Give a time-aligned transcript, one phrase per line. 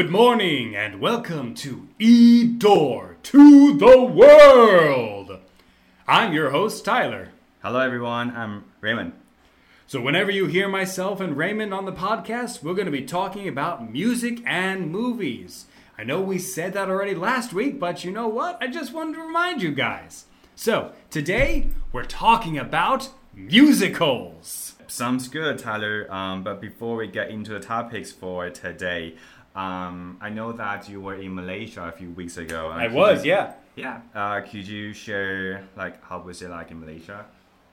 [0.00, 5.40] Good morning and welcome to E Door to the World.
[6.08, 7.28] I'm your host, Tyler.
[7.62, 8.34] Hello, everyone.
[8.34, 9.12] I'm Raymond.
[9.86, 13.46] So, whenever you hear myself and Raymond on the podcast, we're going to be talking
[13.46, 15.66] about music and movies.
[15.98, 18.56] I know we said that already last week, but you know what?
[18.58, 20.24] I just wanted to remind you guys.
[20.56, 24.76] So, today we're talking about musicals.
[24.86, 26.12] Sounds good, Tyler.
[26.12, 29.14] Um, but before we get into the topics for today,
[29.54, 32.68] um, I know that you were in Malaysia a few weeks ago.
[32.68, 33.54] I was, you- yeah.
[33.76, 34.00] Yeah.
[34.14, 37.24] Uh, could you share like how was it like in Malaysia?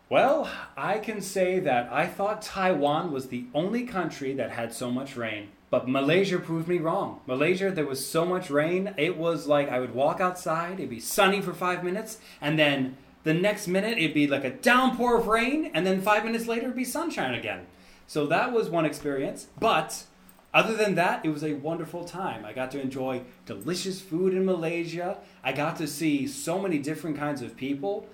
[0.10, 4.90] Well, I can say that I thought Taiwan was the only country that had so
[4.90, 7.20] much rain, but Malaysia proved me wrong.
[7.28, 11.02] Malaysia, there was so much rain, it was like I would walk outside, it'd be
[11.02, 15.28] sunny for five minutes, and then the next minute it'd be like a downpour of
[15.28, 17.66] rain, and then five minutes later it'd be sunshine again.
[18.08, 20.06] So that was one experience, but
[20.58, 22.46] other than that, it was a wonderful time.
[22.46, 25.18] I got to enjoy delicious food in Malaysia.
[25.44, 28.08] I got to see so many different kinds of people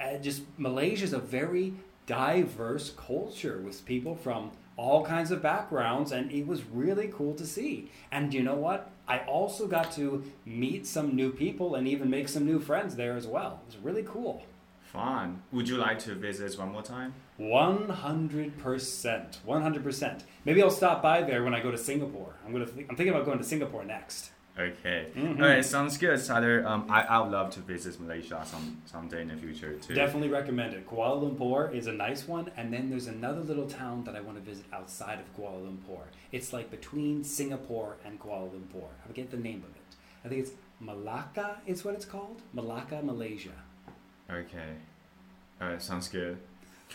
[0.00, 1.74] uh, just Malaysia is a very
[2.06, 7.46] diverse culture with people from all kinds of backgrounds, and it was really cool to
[7.46, 7.90] see.
[8.10, 8.90] And you know what?
[9.06, 13.16] I also got to meet some new people and even make some new friends there
[13.16, 13.60] as well.
[13.62, 14.42] It was really cool.
[14.94, 15.42] Fun.
[15.52, 17.12] Would you like to visit one more time?
[17.40, 19.38] 100%.
[19.44, 20.20] 100%.
[20.44, 22.34] Maybe I'll stop by there when I go to Singapore.
[22.46, 24.30] I'm to th- I'm thinking about going to Singapore next.
[24.56, 25.08] Okay.
[25.16, 25.40] Mhm.
[25.40, 25.64] All right.
[25.64, 26.64] Sounds good, Tyler.
[26.64, 29.94] Um, I I would love to visit Malaysia some someday in the future too.
[29.94, 30.86] Definitely recommend it.
[30.88, 34.36] Kuala Lumpur is a nice one, and then there's another little town that I want
[34.38, 36.04] to visit outside of Kuala Lumpur.
[36.30, 38.90] It's like between Singapore and Kuala Lumpur.
[39.02, 39.90] I forget the name of it.
[40.24, 42.38] I think it's Malacca is what it's called.
[42.52, 43.56] Malacca, Malaysia.
[44.30, 44.74] Okay.
[45.60, 45.82] All right.
[45.82, 46.38] Sounds good.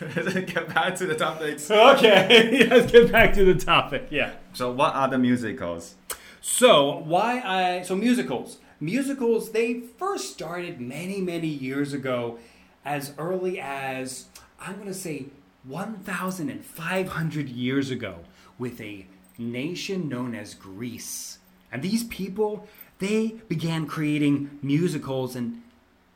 [0.00, 1.70] get back to the topics.
[1.90, 4.06] Okay, let's get back to the topic.
[4.10, 4.32] Yeah.
[4.54, 5.96] So, what are the musicals?
[6.40, 8.58] So why I so musicals.
[8.80, 12.38] Musicals they first started many many years ago
[12.84, 14.26] as early as
[14.58, 15.26] I'm going to say
[15.64, 18.20] 1500 years ago
[18.58, 21.38] with a nation known as Greece.
[21.70, 22.66] And these people
[23.00, 25.60] they began creating musicals and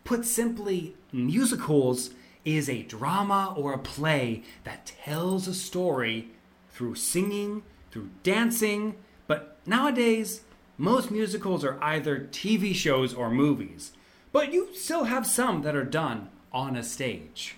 [0.05, 2.11] put simply musicals
[2.45, 6.29] is a drama or a play that tells a story
[6.71, 10.43] through singing, through dancing, but nowadays,
[10.77, 13.93] most musicals are either TV shows or movies.
[14.33, 17.57] But you still have some that are done on a stage.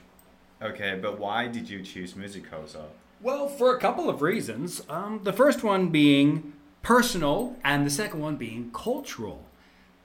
[0.61, 2.77] Okay, but why did you choose musicals?
[2.77, 2.83] Uh,
[3.22, 4.83] Well, for a couple of reasons.
[4.89, 6.53] Um, the first one being
[6.83, 9.45] personal, and the second one being cultural.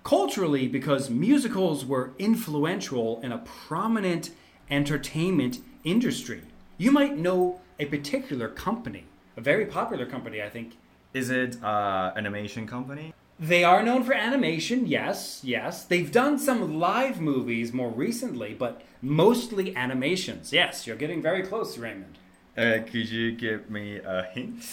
[0.03, 4.31] Culturally, because musicals were influential in a prominent
[4.69, 6.41] entertainment industry.
[6.77, 9.05] You might know a particular company,
[9.37, 10.77] a very popular company, I think,
[11.13, 13.13] Is it uh, animation company?
[13.39, 15.83] They are known for animation, yes, yes.
[15.83, 20.53] They've done some live movies more recently, but mostly animations.
[20.53, 22.17] Yes, you're getting very close, Raymond.
[22.55, 24.63] Uh, could you give me a hint?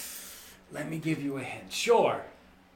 [0.71, 1.73] Let me give you a hint.
[1.73, 2.21] Sure.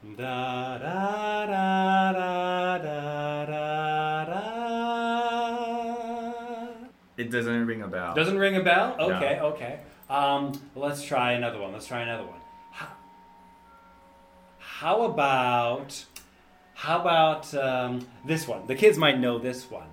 [0.04, 4.40] Da da da da da da da.
[7.16, 8.14] It doesn't ring a bell.
[8.14, 8.94] Doesn't ring a bell?
[9.00, 9.80] Okay, okay.
[10.10, 11.72] Um, let's try another one.
[11.72, 12.40] Let's try another one.
[12.70, 12.88] How,
[14.58, 16.04] how about
[16.74, 18.66] how about um, this one?
[18.66, 19.88] The kids might know this one.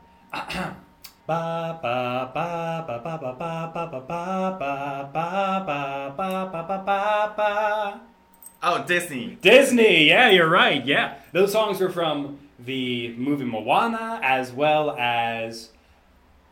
[1.25, 6.63] Ba ba ba ba ba ba ba ba ba ba ba ba ba ba ba
[6.67, 8.10] ba ba ba.
[8.63, 9.37] Oh, Disney.
[9.41, 10.85] Disney, yeah, you're right.
[10.85, 15.69] Yeah, those songs were from the movie Moana as well as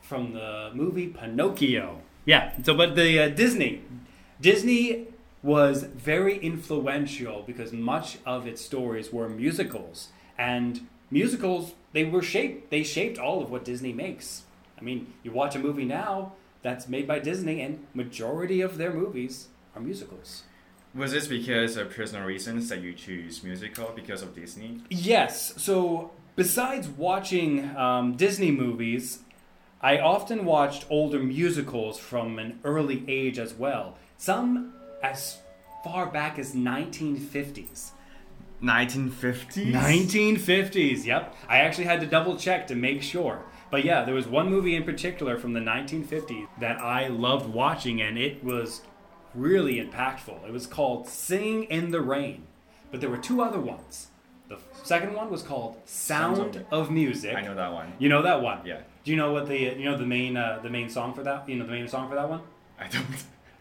[0.02, 2.02] from the movie Pinocchio.
[2.26, 3.84] Yeah, so but the uh, Disney,
[4.42, 5.08] Disney
[5.44, 12.72] was very influential because much of its stories were musicals, and musicals they were shaped.
[12.72, 14.44] They shaped all of what Disney makes.
[14.80, 16.34] I mean, you watch a movie now
[16.64, 20.44] that's made by Disney, and majority of their movies are musicals.
[20.96, 24.82] Was this because of personal reasons that you choose musical because of Disney?
[24.90, 25.54] Yes.
[25.62, 29.20] So besides watching um, Disney movies,
[29.82, 33.98] I often watched older musicals from an early age as well.
[34.18, 35.38] Some as
[35.84, 37.92] far back as 1950s.
[38.62, 39.72] 1950s.
[39.72, 41.06] 1950s.
[41.06, 41.36] Yep.
[41.48, 43.44] I actually had to double check to make sure.
[43.72, 48.02] But yeah, there was one movie in particular from the 1950s that I loved watching,
[48.02, 48.82] and it was
[49.36, 50.46] really impactful.
[50.48, 52.44] It was called Singing in the Rain.
[52.92, 54.08] But there were two other ones.
[54.48, 57.36] The second one was called Sound, of, of- Music.
[57.36, 57.94] I know that one.
[58.00, 58.66] You know that one?
[58.66, 58.82] Yeah.
[59.04, 61.48] Do you know what the you know the main uh, the main song for that?
[61.48, 62.42] You know the main song for that one?
[62.80, 63.06] I don't.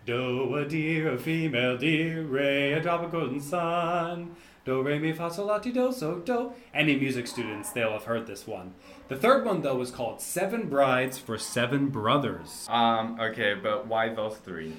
[0.07, 4.35] Do a deer, a female deer, ray, a drop of golden sun.
[4.65, 6.53] Do, re, mi, fa, sol, la, ti, do, so, do.
[6.73, 8.73] Any music students, they'll have heard this one.
[9.09, 12.67] The third one, though, was called Seven Brides for Seven Brothers.
[12.71, 14.75] Um, okay, but why those three?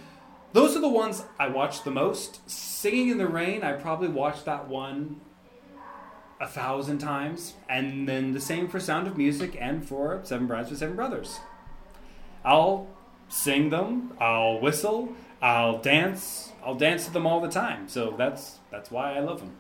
[0.52, 2.50] Those are the ones I watch the most.
[2.50, 5.22] Singing in the Rain, I probably watched that one
[6.40, 7.54] a thousand times.
[7.70, 11.40] And then the same for Sound of Music and for Seven Brides for Seven Brothers.
[12.44, 12.88] I'll
[13.28, 17.88] sing them, I'll whistle, I'll dance, I'll dance to them all the time.
[17.88, 19.52] So that's that's why I love them.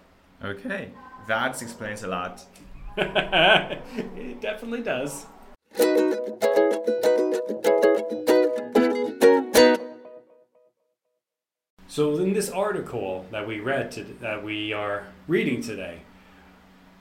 [0.43, 0.91] Okay,
[1.27, 2.45] that explains a lot.
[2.97, 5.25] it definitely does.
[11.89, 16.01] So in this article that we read to, that we are reading today,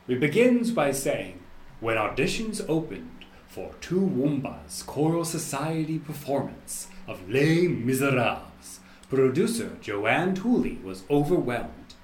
[0.08, 1.40] it begins by saying,
[1.79, 8.81] when auditions opened for Toowoomba's choral society performance of Les Miserables,
[9.11, 11.94] producer Joanne Tooley was overwhelmed.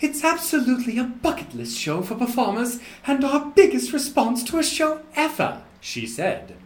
[0.00, 5.02] It's absolutely a bucket list show for performers and our biggest response to a show
[5.14, 6.56] ever, she said.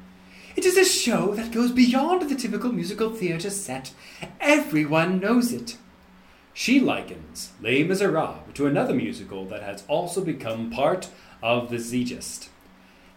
[0.54, 3.92] It is a show that goes beyond the typical musical theatre set.
[4.40, 5.78] Everyone knows it.
[6.52, 11.08] She likens Les Miserables to another musical that has also become part
[11.42, 12.50] of the Zeitgeist.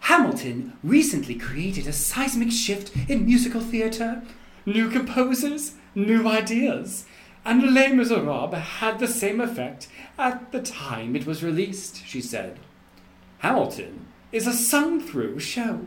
[0.00, 4.22] Hamilton recently created a seismic shift in musical theatre.
[4.64, 7.04] New composers, new ideas.
[7.44, 12.58] And Les Miserables had the same effect at the time it was released, she said.
[13.38, 15.80] Hamilton is a sung through show.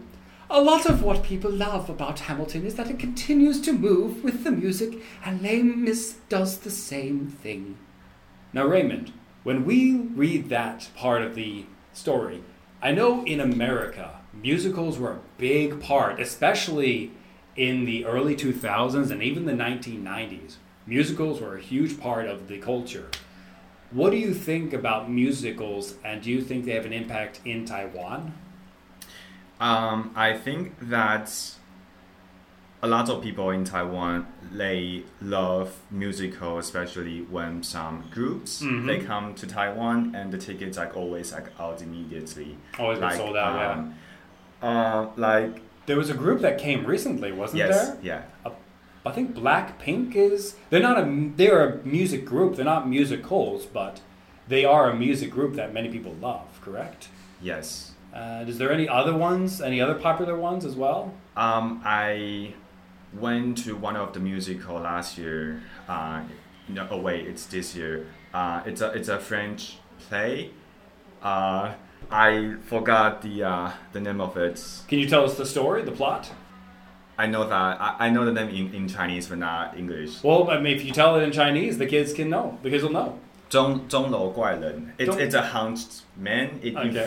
[0.51, 4.43] A lot of what people love about Hamilton is that it continues to move with
[4.43, 7.77] the music, and Les Mis does the same thing.
[8.51, 9.13] Now, Raymond,
[9.43, 12.43] when we read that part of the story,
[12.81, 17.11] I know in America, musicals were a big part, especially
[17.55, 20.55] in the early 2000s and even the 1990s.
[20.87, 23.11] Musicals were a huge part of the culture.
[23.91, 27.65] What do you think about musicals, and do you think they have an impact in
[27.65, 28.33] Taiwan?
[29.59, 31.31] Um, I think that
[32.81, 38.87] a lot of people in Taiwan they love musical, especially when some groups Mhm.
[38.87, 42.57] they come to Taiwan and the tickets like always like out immediately.
[42.79, 43.71] Always been sold out, yeah.
[43.71, 43.93] um,
[44.61, 47.97] Uh, like There was a group that came recently, wasn't yes, there?
[48.01, 48.51] yeah,
[49.05, 50.55] I think Blackpink is.
[50.69, 51.31] They're not a.
[51.35, 52.55] They're a music group.
[52.55, 54.01] They're not musicals, but
[54.47, 56.47] they are a music group that many people love.
[56.61, 57.07] Correct.
[57.41, 57.91] yes.
[58.12, 59.60] Uh, is there any other ones?
[59.60, 61.12] Any other popular ones as well?
[61.36, 62.54] Um, I
[63.12, 65.60] went to one of the musical last year.
[65.88, 66.22] Uh,
[66.68, 68.06] no, oh wait, it's this year.
[68.32, 70.50] Uh, it's a it's a French play.
[71.22, 71.74] Uh,
[72.10, 74.62] I forgot the uh, the name of it.
[74.88, 76.30] Can you tell us the story, the plot?
[77.16, 80.22] I know that I, I know the name in, in Chinese but not English.
[80.22, 82.58] Well, I mean, if you tell it in Chinese, the kids can know.
[82.62, 83.18] The kids will know.
[83.48, 84.92] 钟钟楼怪人.
[84.98, 87.06] It's Zhong- it's a hunched man in, in Okay.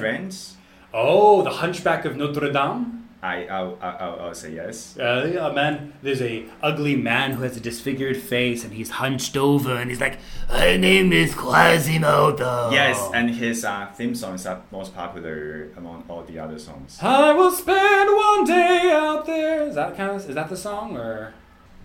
[0.94, 2.98] Oh, the Hunchback of Notre Dame.
[3.22, 4.98] I I'll, I'll, I'll- say yes.
[4.98, 5.92] Uh, yeah, man.
[6.02, 10.00] There's a ugly man who has a disfigured face, and he's hunched over, and he's
[10.00, 10.18] like,
[10.50, 16.24] "My name is Quasimodo." Yes, and his uh, theme songs are most popular among all
[16.24, 16.98] the other songs.
[17.00, 19.68] I will spend one day out there.
[19.68, 20.28] Is that kind of?
[20.28, 21.32] Is that the song or?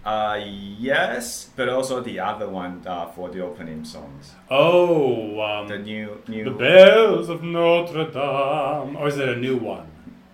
[0.07, 0.39] Uh,
[0.79, 4.31] yes, but also the other one uh, for the opening songs.
[4.49, 9.57] Oh, um, The new new the bells of Notre Dame, or is it a new
[9.57, 9.87] one?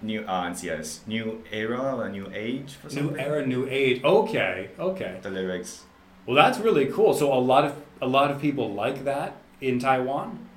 [0.03, 4.03] new uh, yes, new era or new age for New era, new age.
[4.03, 5.17] Okay, okay.
[5.23, 5.85] The lyrics.
[6.27, 7.15] Well, that's really cool.
[7.15, 10.49] So a lot of a lot of people like that in Taiwan.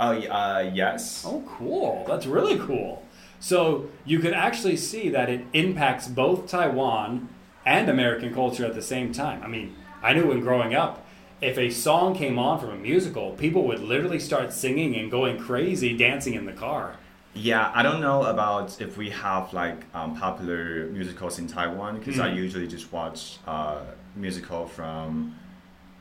[0.00, 1.22] Oh, uh, yes.
[1.26, 2.04] Oh, cool.
[2.08, 3.02] That's really cool.
[3.40, 7.28] So you can actually see that it impacts both Taiwan
[7.68, 9.42] and American culture at the same time.
[9.42, 11.04] I mean, I knew when growing up,
[11.40, 15.36] if a song came on from a musical, people would literally start singing and going
[15.38, 16.96] crazy, dancing in the car.
[17.34, 22.18] Yeah, I don't know about if we have like um, popular musicals in Taiwan because
[22.18, 22.36] I Mhm.
[22.44, 23.80] usually just watch uh,
[24.16, 25.34] musical from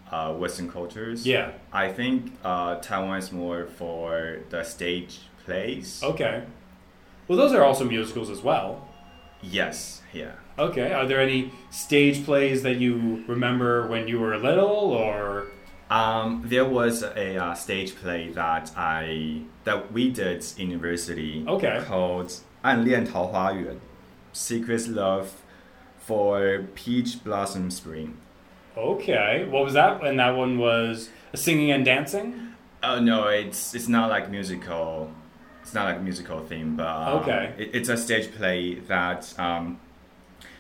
[0.10, 1.28] uh, Western cultures.
[1.28, 1.52] Yeah.
[1.74, 6.02] I think uh, Taiwan is more for the stage plays.
[6.02, 6.44] Okay.
[7.28, 8.87] Well, those are also musicals as well.
[9.47, 10.33] Yes, yeah.
[10.59, 10.93] Okay.
[10.93, 15.47] Are there any stage plays that you remember when you were little, or
[15.91, 21.83] Um, there was a uh, stage play that I that we did in university Okay.
[21.87, 23.75] called《暗恋桃花源》
[24.33, 25.29] Secret Love
[25.99, 28.15] for Peach Blossom Spring.
[28.77, 29.45] okay?
[29.51, 30.03] What was that?
[30.03, 32.55] And that one was singing and dancing.
[32.83, 35.11] Oh no, it's it's not like musical.
[35.68, 37.54] it's not like a musical theme, but um, Okay.
[37.58, 39.38] it, it's a stage play that.
[39.38, 39.82] Um,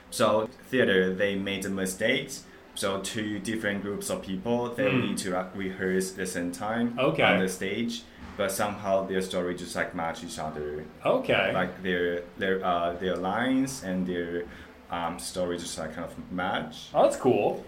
[0.10, 2.30] so theater they made a mistake
[2.76, 5.02] So two different groups of people, they Mm.
[5.08, 7.24] need to rehearse at the same time Okay.
[7.24, 8.04] on the stage,
[8.38, 10.84] but somehow their story just like match each other.
[11.06, 11.52] Okay.
[11.54, 14.44] Like their their uh, their lines and their
[14.92, 16.76] um, story just like kind of match.
[16.94, 17.64] oh, that's cool.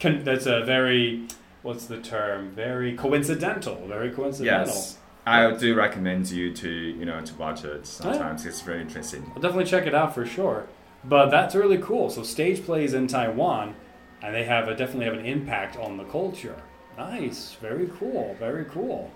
[0.00, 1.28] Con- that's a very,
[1.62, 2.50] what's the term?
[2.56, 3.76] Very coincidental.
[3.86, 4.66] Very coincidental.
[4.74, 4.96] Yes.
[5.26, 7.86] I do recommend you to you know to watch it.
[7.86, 9.30] Sometimes it's very interesting.
[9.34, 10.66] I'll definitely check it out for sure.
[11.04, 12.10] But that's really cool.
[12.10, 13.74] So stage plays in Taiwan,
[14.22, 16.62] and they have a, definitely have an impact on the culture.
[16.98, 17.56] Nice.
[17.60, 18.36] Very cool.
[18.38, 19.10] Very cool.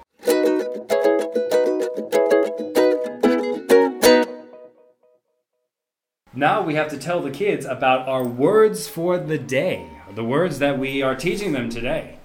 [6.37, 10.59] Now we have to tell the kids about our words for the day, the words
[10.59, 12.19] that we are teaching them today.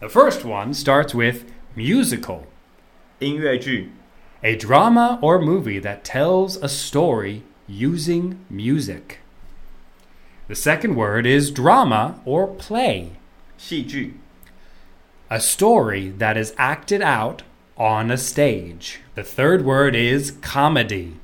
[0.00, 2.46] The first one starts with musical,
[3.19, 3.89] 音乐剧
[4.43, 9.19] a drama or movie that tells a story using music.
[10.47, 13.11] The second word is drama or play,
[13.57, 14.15] 戏剧
[15.29, 17.43] a story that is acted out
[17.77, 18.99] on a stage.
[19.15, 21.19] The third word is comedy,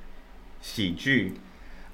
[0.62, 1.34] 喜剧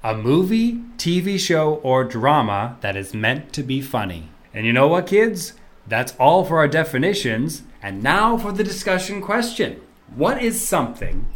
[0.04, 4.28] a movie, TV show, or drama that is meant to be funny.
[4.52, 5.54] And you know what, kids?
[5.86, 7.62] That's all for our definitions.
[7.82, 9.80] And now for the discussion question
[10.14, 11.26] What is something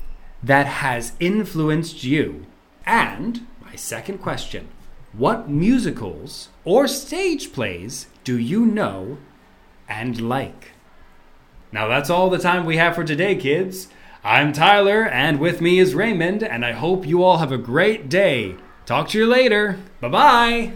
[0.42, 2.46] that has influenced you?
[2.84, 4.68] And my second question
[5.12, 9.18] What musicals or stage plays do you know
[9.88, 10.72] and like?
[11.72, 13.88] Now that's all the time we have for today, kids.
[14.24, 18.08] I'm Tyler, and with me is Raymond, and I hope you all have a great
[18.08, 18.56] day.
[18.84, 19.78] Talk to you later.
[20.00, 20.72] Bye bye.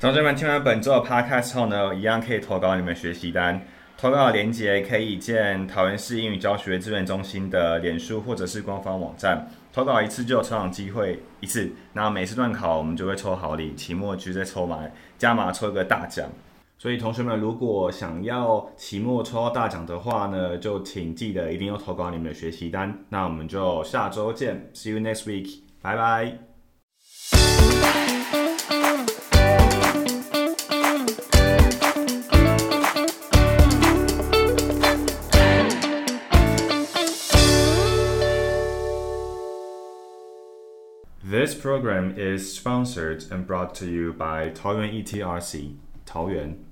[0.00, 3.62] 同学们听完本周的 podcast 后呢，一样可以投稿你们学习单。
[4.01, 9.45] 投稿的链接可以见桃园市英语教学资源中心的脸书或者是官方网站。
[9.73, 16.29] 投稿一次就有抽奖机会一次，那每次段考我们就会抽好礼，期末就再抽满加码抽一个大奖。
[16.77, 22.97] 所以同学们如果想要期末抽到大奖的话呢，就请记得一定要投稿你们的学习单。
[23.09, 26.39] 那我们就下周见，See you next week，拜拜。
[41.49, 46.68] This program is sponsored and brought to you by Taoyuan ETRC, Taoyuan.